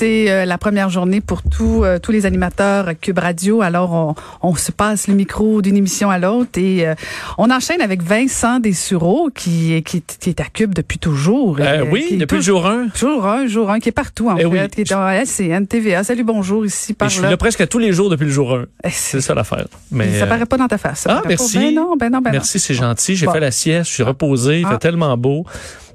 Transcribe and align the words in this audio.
C'est 0.00 0.30
euh, 0.30 0.46
la 0.46 0.56
première 0.56 0.88
journée 0.88 1.20
pour 1.20 1.42
tous 1.42 1.84
euh, 1.84 1.98
tous 1.98 2.10
les 2.10 2.24
animateurs 2.24 2.88
à 2.88 2.94
Cube 2.94 3.18
Radio. 3.18 3.60
Alors, 3.60 3.92
on, 3.92 4.14
on 4.40 4.54
se 4.54 4.72
passe 4.72 5.08
le 5.08 5.14
micro 5.14 5.60
d'une 5.60 5.76
émission 5.76 6.08
à 6.08 6.18
l'autre 6.18 6.52
et 6.58 6.88
euh, 6.88 6.94
on 7.36 7.50
enchaîne 7.50 7.82
avec 7.82 8.02
Vincent 8.02 8.60
Dessureau 8.60 9.28
qui, 9.28 9.82
qui, 9.82 10.00
qui 10.02 10.30
est 10.30 10.40
à 10.40 10.44
Cube 10.44 10.72
depuis 10.74 10.98
toujours. 10.98 11.58
Euh, 11.60 11.84
oui, 11.92 12.06
qui 12.08 12.16
depuis 12.16 12.36
le 12.36 12.42
toujours- 12.42 12.62
jour 12.62 12.66
1. 12.66 12.86
Jour 12.94 13.26
1, 13.26 13.46
jour 13.46 13.70
1, 13.70 13.78
qui 13.78 13.90
est 13.90 13.92
partout 13.92 14.30
en 14.30 14.38
Eh 14.38 14.40
fait, 14.40 14.46
oui. 14.46 14.68
qui 14.70 14.80
est 14.80 14.94
en 14.94 15.06
LCN, 15.06 15.66
TVA. 15.66 16.02
Salut, 16.02 16.24
bonjour, 16.24 16.64
ici, 16.64 16.94
par 16.94 17.04
Et 17.08 17.10
je 17.10 17.14
suis 17.16 17.22
là. 17.22 17.28
là 17.28 17.36
presque 17.36 17.68
tous 17.68 17.78
les 17.78 17.92
jours 17.92 18.08
depuis 18.08 18.24
le 18.24 18.30
jour 18.32 18.54
1. 18.54 18.64
Eh, 18.84 18.88
C'est 18.90 19.20
ça 19.20 19.34
l'affaire. 19.34 19.66
Mais 19.90 20.18
ça 20.18 20.26
paraît 20.26 20.46
pas 20.46 20.56
dans 20.56 20.68
ta 20.68 20.78
face. 20.78 21.00
ça 21.00 21.16
Ah, 21.18 21.20
pas. 21.20 21.28
merci. 21.28 21.58
Ben 21.58 21.74
non, 21.74 21.94
ben 21.98 22.08
non, 22.10 22.22
ben 22.22 22.30
non. 22.30 22.32
merci, 22.32 22.58
c'est 22.58 22.72
gentil. 22.72 23.16
J'ai 23.16 23.26
Bon. 23.26 23.32
fait 23.34 23.40
la 23.40 23.50
sieste, 23.50 23.90
je 23.90 23.94
suis 23.96 24.02
reposé, 24.02 24.60
il 24.60 24.66
Ah. 24.66 24.70
fait 24.70 24.78
tellement 24.78 25.14
beau. 25.18 25.44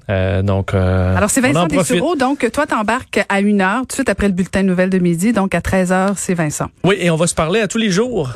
Euh, 0.09 0.41
donc, 0.41 0.73
euh, 0.73 1.15
Alors, 1.15 1.29
c'est 1.29 1.41
Vincent. 1.41 1.67
Dessureau. 1.67 2.15
Donc, 2.15 2.49
toi, 2.51 2.65
t'embarques 2.65 3.23
à 3.29 3.39
une 3.41 3.61
heure, 3.61 3.81
tout 3.81 3.87
de 3.87 3.93
suite 3.93 4.09
après 4.09 4.27
le 4.27 4.33
bulletin 4.33 4.63
de 4.63 4.67
nouvelles 4.67 4.89
de 4.89 4.99
midi. 4.99 5.33
Donc, 5.33 5.55
à 5.55 5.61
13 5.61 5.91
heures, 5.91 6.17
c'est 6.17 6.33
Vincent. 6.33 6.67
Oui, 6.83 6.95
et 6.99 7.09
on 7.09 7.15
va 7.15 7.27
se 7.27 7.35
parler 7.35 7.61
à 7.61 7.67
tous 7.67 7.77
les 7.77 7.89
jours. 7.89 8.31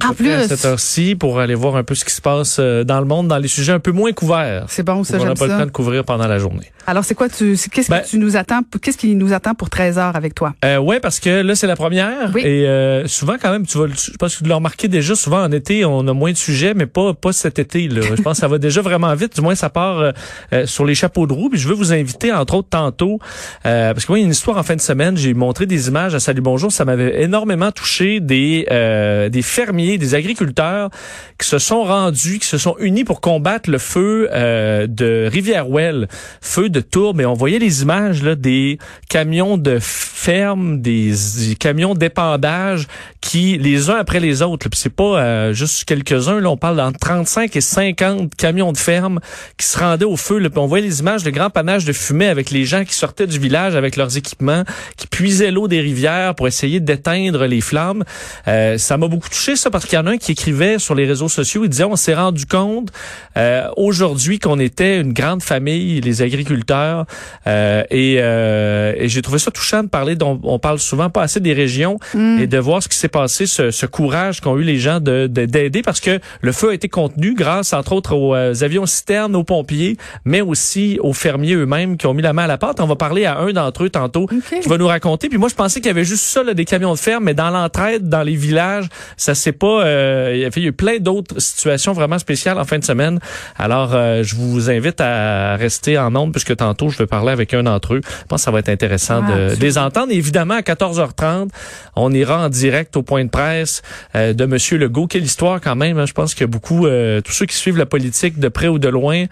À 0.00 0.06
En 0.06 0.14
peu 0.14 0.24
près 0.24 0.32
À 0.34 0.38
plus. 0.40 0.48
cette 0.48 0.64
heure-ci, 0.64 1.14
pour 1.14 1.38
aller 1.40 1.54
voir 1.54 1.76
un 1.76 1.84
peu 1.84 1.94
ce 1.94 2.04
qui 2.04 2.12
se 2.12 2.20
passe 2.20 2.56
euh, 2.58 2.84
dans 2.84 2.98
le 3.00 3.06
monde, 3.06 3.28
dans 3.28 3.38
les 3.38 3.48
sujets 3.48 3.72
un 3.72 3.78
peu 3.80 3.92
moins 3.92 4.12
couverts. 4.12 4.64
C'est 4.68 4.82
bon, 4.82 5.04
ça, 5.04 5.18
On 5.20 5.24
n'a 5.24 5.34
pas 5.34 5.46
le 5.46 5.52
temps 5.58 5.66
de 5.66 5.70
couvrir 5.70 6.04
pendant 6.04 6.26
la 6.26 6.38
journée. 6.38 6.70
Alors, 6.86 7.04
c'est 7.04 7.14
quoi, 7.14 7.28
tu, 7.30 7.56
qu'est-ce 7.72 7.88
Ben- 7.90 8.00
que 8.00 8.06
tu 8.08 8.18
nous 8.18 8.36
attends, 8.36 8.60
qu'est-ce 8.82 8.98
qui 8.98 9.14
nous 9.14 9.32
attend 9.32 9.54
pour 9.54 9.70
13 9.70 9.96
heures 9.98 10.16
avec 10.16 10.34
toi? 10.34 10.54
Euh, 10.64 10.76
ouais, 10.78 11.00
parce 11.00 11.18
que 11.18 11.40
là, 11.42 11.54
c'est 11.54 11.66
la 11.66 11.76
première. 11.76 12.30
Oui. 12.34 12.42
Et 12.44 12.66
euh, 12.68 13.06
souvent, 13.06 13.36
quand 13.40 13.50
même, 13.50 13.66
tu 13.66 13.78
vas, 13.78 13.86
je 13.86 14.10
pense 14.18 14.36
que 14.36 14.42
tu 14.44 14.48
l'as 14.48 14.56
remarqué 14.56 14.88
déjà, 14.88 15.14
souvent 15.14 15.42
en 15.42 15.50
été, 15.52 15.84
on 15.86 16.06
a 16.08 16.12
moins 16.12 16.32
de 16.32 16.36
sujets, 16.36 16.74
mais 16.74 16.84
pas 16.86 17.14
pas 17.14 17.32
cet 17.32 17.58
été. 17.58 17.88
Là. 17.88 18.02
je 18.16 18.20
pense 18.20 18.34
que 18.36 18.40
ça 18.40 18.48
va 18.48 18.58
déjà 18.58 18.82
vraiment 18.82 19.14
vite. 19.14 19.34
Du 19.36 19.40
moins, 19.40 19.54
ça 19.54 19.70
part 19.70 19.98
euh, 20.00 20.12
euh, 20.52 20.66
sur 20.66 20.84
les 20.84 20.94
chapeaux 20.94 21.26
de 21.26 21.32
roue. 21.32 21.48
Puis 21.48 21.58
je 21.58 21.68
veux 21.68 21.74
vous 21.74 21.92
inviter, 21.94 22.32
entre 22.32 22.54
autres, 22.56 22.68
tantôt, 22.68 23.18
euh, 23.64 23.94
parce 23.94 24.04
que 24.04 24.12
moi, 24.12 24.18
il 24.18 24.22
y 24.22 24.24
a 24.24 24.26
une 24.26 24.32
histoire 24.32 24.58
en 24.58 24.62
fin 24.62 24.76
de 24.76 24.80
semaine. 24.82 25.16
J'ai 25.16 25.32
montré 25.32 25.64
des 25.64 25.88
images 25.88 26.14
à 26.14 26.20
Salut 26.20 26.42
Bonjour. 26.42 26.70
Ça 26.70 26.84
m'avait 26.84 27.22
énormément 27.22 27.70
touché 27.72 28.20
des 28.20 28.66
euh, 28.70 29.30
des 29.30 29.42
fermiers, 29.42 29.83
des 29.98 30.14
agriculteurs 30.14 30.90
qui 31.38 31.48
se 31.48 31.58
sont 31.58 31.84
rendus, 31.84 32.38
qui 32.38 32.46
se 32.46 32.58
sont 32.58 32.76
unis 32.78 33.04
pour 33.04 33.20
combattre 33.20 33.70
le 33.70 33.78
feu 33.78 34.28
euh, 34.32 34.86
de 34.86 35.28
Rivière-Ouelle, 35.30 36.08
feu 36.40 36.68
de 36.68 36.80
tourbe. 36.80 37.20
Et 37.20 37.26
on 37.26 37.34
voyait 37.34 37.58
les 37.58 37.82
images 37.82 38.22
là 38.22 38.34
des 38.34 38.78
camions 39.08 39.56
de 39.56 39.78
ferme, 39.80 40.80
des, 40.80 41.12
camions 41.58 41.94
d'épandage 41.94 42.86
qui, 43.20 43.58
les 43.58 43.90
uns 43.90 43.96
après 43.96 44.20
les 44.20 44.42
autres, 44.42 44.68
c'est 44.74 44.94
pas 44.94 45.20
euh, 45.20 45.52
juste 45.52 45.84
quelques-uns, 45.84 46.44
on 46.44 46.56
parle 46.56 46.76
d'entre 46.76 46.98
35 46.98 47.54
et 47.56 47.60
50 47.60 48.34
camions 48.34 48.72
de 48.72 48.78
ferme 48.78 49.20
qui 49.58 49.66
se 49.66 49.78
rendaient 49.78 50.04
au 50.04 50.16
feu. 50.16 50.38
Là, 50.38 50.48
on 50.56 50.66
voyait 50.66 50.86
les 50.86 51.00
images 51.00 51.22
de 51.22 51.30
grands 51.30 51.50
panaches 51.50 51.84
de 51.84 51.92
fumée 51.92 52.28
avec 52.28 52.50
les 52.50 52.64
gens 52.64 52.84
qui 52.84 52.94
sortaient 52.94 53.26
du 53.26 53.38
village 53.38 53.76
avec 53.76 53.96
leurs 53.96 54.16
équipements, 54.16 54.64
qui 54.96 55.06
puisaient 55.06 55.50
l'eau 55.50 55.68
des 55.68 55.80
rivières 55.80 56.34
pour 56.34 56.48
essayer 56.48 56.80
d'éteindre 56.80 57.46
les 57.46 57.60
flammes. 57.60 58.04
Euh, 58.48 58.78
ça 58.78 58.96
m'a 58.96 59.08
beaucoup 59.08 59.28
touché, 59.28 59.56
ça, 59.56 59.70
parce 59.74 59.86
qu'il 59.86 59.98
y 59.98 60.00
en 60.00 60.06
a 60.06 60.12
un 60.12 60.18
qui 60.18 60.30
écrivait 60.30 60.78
sur 60.78 60.94
les 60.94 61.04
réseaux 61.04 61.28
sociaux, 61.28 61.64
il 61.64 61.68
disait, 61.68 61.82
on 61.82 61.96
s'est 61.96 62.14
rendu 62.14 62.46
compte 62.46 62.92
euh, 63.36 63.66
aujourd'hui 63.76 64.38
qu'on 64.38 64.60
était 64.60 65.00
une 65.00 65.12
grande 65.12 65.42
famille, 65.42 66.00
les 66.00 66.22
agriculteurs, 66.22 67.06
euh, 67.48 67.82
et, 67.90 68.18
euh, 68.20 68.92
et 68.96 69.08
j'ai 69.08 69.20
trouvé 69.20 69.40
ça 69.40 69.50
touchant 69.50 69.82
de 69.82 69.88
parler, 69.88 70.14
dont 70.14 70.38
on 70.44 70.60
parle 70.60 70.78
souvent 70.78 71.10
pas 71.10 71.22
assez 71.22 71.40
des 71.40 71.52
régions, 71.52 71.98
Hmm. 72.14 72.38
et 72.40 72.46
de 72.46 72.58
voir 72.58 72.82
ce 72.84 72.88
qui 72.88 72.96
s'est 72.96 73.08
passé, 73.08 73.46
ce, 73.46 73.72
ce 73.72 73.86
courage 73.86 74.40
qu'ont 74.40 74.56
eu 74.58 74.62
les 74.62 74.78
gens 74.78 75.00
de 75.00 75.26
de- 75.26 75.44
d'aider, 75.46 75.82
parce 75.82 75.98
que 76.00 76.20
le 76.40 76.52
feu 76.52 76.70
a 76.70 76.74
été 76.74 76.88
contenu 76.88 77.34
grâce, 77.34 77.72
entre 77.72 77.92
autres, 77.94 78.14
aux 78.14 78.34
euh, 78.36 78.54
avions 78.62 78.86
citernes, 78.86 79.34
aux 79.34 79.42
pompiers, 79.42 79.96
mais 80.24 80.40
aussi 80.40 80.98
aux 81.02 81.12
fermiers 81.12 81.54
eux-mêmes 81.54 81.96
qui 81.96 82.06
ont 82.06 82.14
mis 82.14 82.22
la 82.22 82.32
main 82.32 82.44
à 82.44 82.46
la 82.46 82.58
pâte. 82.58 82.78
On 82.80 82.86
va 82.86 82.94
parler 82.94 83.24
à 83.24 83.38
un 83.38 83.52
d'entre 83.52 83.84
eux 83.84 83.90
tantôt 83.90 84.28
qui 84.62 84.68
va 84.68 84.78
nous 84.78 84.86
raconter. 84.86 85.28
Puis 85.28 85.38
moi, 85.38 85.48
je 85.48 85.54
pensais 85.56 85.80
qu'il 85.80 85.88
y 85.88 85.90
avait 85.90 86.04
juste 86.04 86.24
ça, 86.24 86.44
là, 86.44 86.54
des 86.54 86.64
camions 86.64 86.92
de 86.94 86.98
ferme, 86.98 87.24
mais 87.24 87.34
dans 87.34 87.50
l'entraide, 87.50 88.08
dans 88.08 88.22
les 88.22 88.36
villages, 88.36 88.86
ça 89.16 89.34
s'est 89.34 89.50
pas. 89.52 89.63
Euh, 89.66 90.30
il 90.34 90.40
y 90.40 90.44
a 90.44 90.48
il 90.54 90.62
y 90.62 90.66
a 90.66 90.68
eu 90.68 90.72
plein 90.72 90.98
d'autres 90.98 91.40
situations 91.40 91.92
vraiment 91.92 92.18
spéciales 92.18 92.58
en 92.58 92.64
fin 92.64 92.78
de 92.78 92.84
semaine. 92.84 93.18
Alors, 93.56 93.94
euh, 93.94 94.22
je 94.22 94.34
vous 94.36 94.70
invite 94.70 95.00
à 95.00 95.56
rester 95.56 95.98
en 95.98 96.10
nombre 96.10 96.32
puisque 96.32 96.56
tantôt, 96.56 96.88
je 96.90 96.98
vais 96.98 97.06
parler 97.06 97.32
avec 97.32 97.52
un 97.54 97.62
d'entre 97.64 97.94
eux. 97.94 98.00
Je 98.04 98.24
pense 98.28 98.40
que 98.40 98.44
ça 98.44 98.50
va 98.50 98.60
être 98.60 98.68
intéressant 98.68 99.22
Ah, 99.26 99.32
de, 99.54 99.60
les 99.60 99.78
entendre. 99.78 100.12
Et 100.12 100.16
évidemment, 100.16 100.54
à 100.54 100.60
14h30, 100.60 101.48
on 101.96 102.12
ira 102.12 102.44
en 102.44 102.48
direct 102.48 102.96
au 102.96 103.02
point 103.02 103.24
de 103.24 103.30
presse 103.30 103.82
euh, 104.14 104.32
de 104.32 104.46
Monsieur 104.46 104.78
Legault. 104.78 105.06
Quelle 105.06 105.24
histoire 105.24 105.60
quand 105.60 105.76
même. 105.76 105.98
hein. 105.98 106.06
Je 106.06 106.12
pense 106.12 106.34
que 106.34 106.44
beaucoup, 106.44 106.86
euh, 106.86 107.20
tous 107.20 107.32
ceux 107.32 107.46
qui 107.46 107.56
suivent 107.56 107.78
la 107.78 107.86
politique 107.86 108.38
de 108.38 108.48
près 108.48 108.68
ou 108.68 108.78
de 108.78 108.88
loin, 108.88 109.24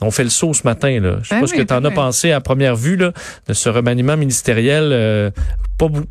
on 0.00 0.10
fait 0.10 0.24
le 0.24 0.30
saut 0.30 0.54
ce 0.54 0.62
matin. 0.64 0.98
Là. 1.00 1.18
Je 1.22 1.28
sais 1.28 1.34
Ben 1.34 1.40
pas 1.42 1.46
ce 1.46 1.54
que 1.54 1.62
tu 1.62 1.74
en 1.74 1.84
as 1.84 1.90
pensé 1.90 2.32
à 2.32 2.40
première 2.40 2.74
vue 2.76 2.96
là, 2.96 3.12
de 3.48 3.52
ce 3.52 3.68
remaniement 3.68 4.16
ministériel. 4.16 4.90
euh, 4.92 5.30
pas 5.78 5.88
peu- 5.88 6.04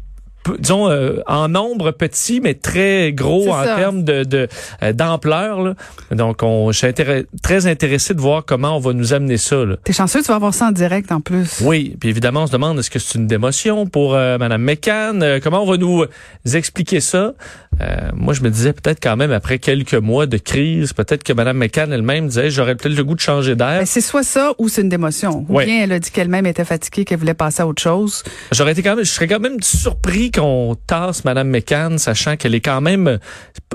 disons 0.58 0.90
euh, 0.90 1.20
en 1.28 1.48
nombre 1.50 1.92
petit 1.92 2.40
mais 2.42 2.54
très 2.54 3.12
gros 3.14 3.50
en 3.50 3.64
ça. 3.64 3.76
termes 3.76 4.04
de 4.04 4.24
de, 4.24 4.48
euh, 4.84 4.94
d'ampleur 4.94 5.62
là. 5.62 5.74
donc 6.12 6.42
on 6.44 6.72
je 6.72 6.78
suis 6.78 7.26
très 7.44 7.68
intéressé 7.68 8.14
de 8.14 8.22
voir 8.22 8.46
comment 8.46 8.76
on 8.76 8.80
va 8.80 8.94
nous 8.94 9.14
amener 9.14 9.38
ça 9.38 9.58
là. 9.66 9.76
T'es 9.84 9.94
chanceux, 9.94 10.22
tu 10.22 10.28
vas 10.28 10.36
avoir 10.36 10.54
ça 10.54 10.68
en 10.68 10.72
direct 10.72 11.12
en 11.12 11.22
plus. 11.22 11.62
Oui, 11.62 11.96
puis 12.00 12.10
évidemment 12.10 12.44
on 12.44 12.48
se 12.48 12.52
demande 12.52 12.80
est-ce 12.80 12.90
que 12.90 13.00
c'est 13.00 13.18
une 13.18 13.28
démotion 13.28 13.86
pour 13.86 14.16
euh, 14.16 14.38
madame 14.38 14.62
McCann 14.64 15.22
Euh, 15.22 15.40
comment 15.44 15.64
on 15.64 15.70
va 15.70 15.78
nous 15.78 16.06
expliquer 16.54 17.00
ça? 17.00 17.34
Euh, 17.81 18.09
moi 18.13 18.34
je 18.34 18.41
me 18.41 18.50
disais 18.50 18.73
peut-être 18.73 19.00
quand 19.01 19.16
même 19.16 19.31
après 19.31 19.57
quelques 19.57 19.94
mois 19.94 20.25
de 20.25 20.38
crise 20.38 20.91
peut-être 20.91 21.23
que 21.23 21.31
madame 21.31 21.57
McCann 21.57 21.94
elle-même 21.94 22.28
disait 22.28 22.50
j'aurais 22.50 22.75
peut-être 22.75 22.95
le 22.95 23.03
goût 23.06 23.16
de 23.16 23.22
changer 23.22 23.56
d'air 23.56 23.79
Ben, 23.79 23.85
c'est 23.85 24.01
soit 24.01 24.23
ça 24.23 24.51
ou 24.57 24.67
c'est 24.67 24.81
une 24.81 24.90
démotion. 24.90 25.45
Ou 25.47 25.56
Ouais. 25.56 25.66
bien 25.66 25.84
elle 25.84 25.91
a 25.94 26.00
dit 26.00 26.12
qu'elle-même 26.12 26.45
était 26.45 26.66
fatiguée, 26.66 27.06
qu'elle 27.06 27.19
voulait 27.19 27.34
passer 27.34 27.62
à 27.62 27.67
autre 27.67 27.81
chose. 27.81 28.23
J'aurais 28.51 28.73
été 28.73 28.84
quand 28.84 28.95
même, 28.97 29.06
je 29.06 29.09
serais 29.12 29.28
quand 29.28 29.40
même 29.40 29.62
surpris 29.62 30.29
qu'on 30.31 30.75
tasse 30.88 31.23
Madame 31.23 31.47
McCann, 31.50 31.97
sachant 32.00 32.35
qu'elle 32.35 32.53
est 32.56 32.59
quand 32.62 32.81
même, 32.81 33.17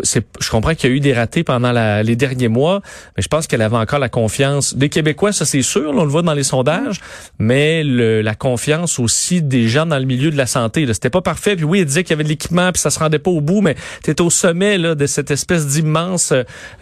c'est, 0.02 0.26
je 0.40 0.50
comprends 0.50 0.74
qu'il 0.74 0.90
y 0.90 0.92
a 0.92 0.96
eu 0.96 1.00
des 1.00 1.14
ratés 1.14 1.42
pendant 1.44 1.72
la- 1.72 2.02
les 2.02 2.16
derniers 2.16 2.48
mois, 2.48 2.82
mais 3.16 3.22
je 3.22 3.28
pense 3.28 3.46
qu'elle 3.46 3.62
avait 3.62 3.76
encore 3.76 3.98
la 4.00 4.08
confiance 4.10 4.74
des 4.76 4.88
Québécois, 4.90 5.32
ça 5.32 5.44
c'est 5.46 5.62
sûr, 5.62 5.92
là, 5.94 6.00
on 6.00 6.04
le 6.04 6.10
voit 6.10 6.22
dans 6.22 6.34
les 6.34 6.42
sondages, 6.42 7.00
mais 7.38 7.82
le- 7.84 8.20
la 8.22 8.34
confiance 8.34 8.98
aussi 8.98 9.40
des 9.42 9.68
gens 9.68 9.86
dans 9.86 9.98
le 9.98 10.04
milieu 10.04 10.30
de 10.30 10.36
la 10.36 10.46
santé. 10.46 10.84
là. 10.86 10.92
C'était 10.94 11.10
pas 11.10 11.22
parfait, 11.22 11.56
puis 11.56 11.64
oui, 11.64 11.80
elle 11.80 11.86
disait 11.86 12.02
qu'il 12.04 12.10
y 12.10 12.14
avait 12.14 12.24
de 12.24 12.28
l'équipement, 12.28 12.70
puis 12.72 12.80
ça 12.80 12.90
se 12.90 12.98
rendait 12.98 13.18
pas 13.18 13.30
au 13.30 13.40
bout, 13.40 13.60
mais 13.60 13.76
t'es 14.02 14.20
au 14.20 14.30
sommet 14.30 14.78
là, 14.78 14.94
de 14.94 15.06
cette 15.06 15.30
espèce 15.30 15.66
d'immense 15.66 16.32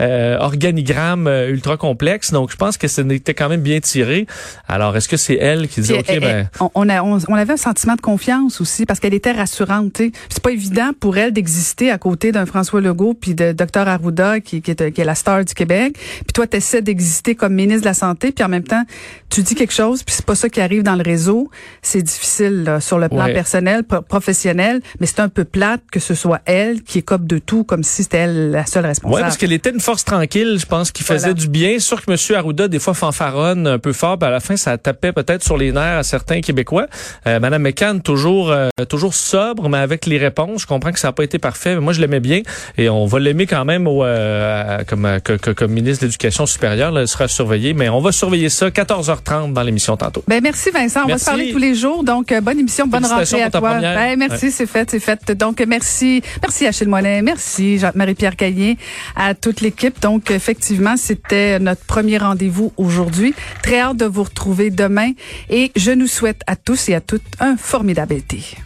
euh, 0.00 0.36
organigramme 0.38 1.26
euh, 1.26 1.50
ultra 1.50 1.76
complexe, 1.76 2.32
donc 2.32 2.50
je 2.50 2.56
pense 2.56 2.76
que 2.76 2.88
ce 2.88 3.00
n'était 3.00 3.34
quand 3.34 3.48
même 3.48 3.60
bien 3.62 3.80
tiré. 3.80 4.26
Alors, 4.68 4.96
est-ce 4.96 5.08
que 5.08 5.16
c'est 5.16 5.34
elle 5.36 5.68
qui 5.68 5.80
dit, 5.80 5.92
OK, 5.92 6.04
elle- 6.08 6.20
ben... 6.20 6.48
elle- 6.60 6.68
on, 6.74 6.88
a- 6.88 7.02
on- 7.02 7.18
on 7.28 7.34
avait 7.34 7.54
un 7.54 7.56
sentiment 7.58 7.94
de 7.94 8.00
confiance 8.00 8.60
aussi 8.60 8.86
parce 8.86 9.00
qu'elle 9.00 9.14
était 9.14 9.32
rassurante. 9.32 9.92
tu 9.94 10.12
C'est 10.28 10.42
pas 10.42 10.50
évident 10.52 10.90
pour 10.98 11.16
elle 11.18 11.32
d'exister 11.32 11.90
à 11.90 11.98
côté 11.98 12.32
d'un 12.32 12.46
François 12.46 12.80
Legault 12.80 13.14
puis 13.14 13.34
de 13.34 13.52
Dr 13.52 13.88
Arruda 13.88 14.40
qui, 14.40 14.62
qui, 14.62 14.70
est, 14.72 14.92
qui 14.92 15.00
est 15.00 15.04
la 15.04 15.14
star 15.14 15.44
du 15.44 15.54
Québec. 15.54 15.96
Puis 15.96 16.32
toi, 16.34 16.46
tu 16.46 16.56
essaies 16.56 16.82
d'exister 16.82 17.34
comme 17.34 17.54
ministre 17.54 17.82
de 17.82 17.86
la 17.86 17.94
Santé, 17.94 18.32
puis 18.32 18.44
en 18.44 18.48
même 18.48 18.64
temps, 18.64 18.82
tu 19.30 19.42
dis 19.42 19.54
quelque 19.54 19.72
chose, 19.72 20.02
puis 20.02 20.14
c'est 20.14 20.26
pas 20.26 20.34
ça 20.34 20.48
qui 20.48 20.60
arrive 20.60 20.82
dans 20.82 20.96
le 20.96 21.02
réseau. 21.02 21.50
C'est 21.82 22.02
difficile 22.02 22.64
là, 22.64 22.80
sur 22.80 22.98
le 22.98 23.08
plan 23.08 23.24
Ouais. 23.24 23.32
personnel, 23.34 23.84
pro- 23.84 24.02
professionnel, 24.02 24.80
mais 25.00 25.06
c'est 25.06 25.20
un 25.20 25.28
peu 25.28 25.44
plate 25.44 25.82
que 25.90 26.00
ce 26.00 26.14
soit 26.14 26.40
elle 26.44 26.82
qui 26.82 26.91
écope 26.98 27.26
de 27.26 27.38
tout 27.38 27.64
comme 27.64 27.82
si 27.82 28.02
c'était 28.02 28.18
elle 28.18 28.50
la 28.50 28.66
seule 28.66 28.86
responsable. 28.86 29.14
Ouais, 29.14 29.20
parce 29.22 29.36
qu'elle 29.36 29.52
était 29.52 29.70
une 29.70 29.80
force 29.80 30.04
tranquille, 30.04 30.56
je 30.60 30.66
pense, 30.66 30.90
qui 30.92 31.02
faisait 31.02 31.18
Voilà. 31.28 31.34
du 31.34 31.48
bien. 31.48 31.78
Sûr 31.78 32.04
que 32.04 32.10
M. 32.10 32.36
Arruda, 32.36 32.68
des 32.68 32.78
fois, 32.78 32.94
fanfaronne 32.94 33.66
un 33.66 33.78
peu 33.78 33.92
fort, 33.92 34.18
puis 34.18 34.26
à 34.28 34.30
la 34.30 34.40
fin, 34.40 34.56
ça 34.56 34.76
tapait 34.78 35.12
peut-être 35.12 35.42
sur 35.44 35.56
les 35.56 35.72
nerfs 35.72 35.98
à 35.98 36.02
certains 36.02 36.40
Québécois. 36.40 36.86
Euh, 37.26 37.40
Madame 37.40 37.62
McCann, 37.62 38.00
toujours 38.02 38.50
euh, 38.50 38.68
toujours 38.88 39.14
sobre, 39.14 39.68
mais 39.68 39.78
avec 39.78 40.06
les 40.06 40.18
réponses. 40.18 40.62
Je 40.62 40.66
comprends 40.66 40.92
que 40.92 40.98
ça 40.98 41.08
n'a 41.08 41.12
pas 41.12 41.24
été 41.24 41.38
parfait, 41.38 41.74
mais 41.74 41.80
moi, 41.80 41.92
je 41.92 42.00
l'aimais 42.00 42.20
bien. 42.20 42.42
Et 42.78 42.88
on 42.88 43.06
va 43.06 43.18
l'aimer 43.18 43.46
quand 43.46 43.64
même 43.64 43.86
au, 43.86 44.04
euh, 44.04 44.78
comme, 44.86 45.04
euh, 45.06 45.18
que- 45.18 45.34
que- 45.34 45.50
comme 45.50 45.72
ministre 45.72 46.02
de 46.02 46.06
l'Éducation 46.08 46.46
supérieure. 46.46 46.90
Là, 46.92 47.02
elle 47.02 47.08
sera 47.08 47.28
surveillée, 47.28 47.74
mais 47.74 47.88
on 47.88 48.00
va 48.00 48.12
surveiller 48.12 48.48
ça 48.48 48.70
14h30 48.70 49.52
dans 49.52 49.62
l'émission 49.62 49.96
tantôt. 49.96 50.22
Ben 50.28 50.40
merci 50.42 50.70
Vincent, 50.70 51.02
on 51.04 51.08
va 51.08 51.18
se 51.18 51.24
parler 51.24 51.52
tous 51.52 51.58
les 51.58 51.74
jours. 51.74 52.04
Donc 52.04 52.32
euh, 52.32 52.40
bonne 52.40 52.58
émission, 52.58 52.86
bonne 52.86 53.04
rentrée 53.04 53.42
à 53.42 53.50
toi. 53.50 53.78
Ben, 53.80 54.16
merci, 54.18 54.50
c'est 54.50 54.66
fait, 54.66 54.90
c'est 54.90 55.00
fait. 55.00 55.32
Donc 55.32 55.62
merci, 55.66 56.22
merci 56.42 56.66
Achille 56.82 56.90
Monet, 56.90 57.22
merci 57.22 57.80
Marie-Pierre 57.94 58.34
Caillé, 58.34 58.76
à 59.14 59.34
toute 59.34 59.60
l'équipe. 59.60 60.00
Donc 60.00 60.32
effectivement, 60.32 60.96
c'était 60.96 61.60
notre 61.60 61.84
premier 61.84 62.18
rendez-vous 62.18 62.72
aujourd'hui. 62.76 63.34
Très 63.62 63.78
hâte 63.78 63.98
de 63.98 64.04
vous 64.04 64.24
retrouver 64.24 64.70
demain 64.70 65.12
et 65.48 65.70
je 65.76 65.92
nous 65.92 66.08
souhaite 66.08 66.40
à 66.48 66.56
tous 66.56 66.88
et 66.88 66.94
à 66.94 67.00
toutes 67.00 67.22
un 67.38 67.56
formidable 67.56 68.14
été. 68.14 68.56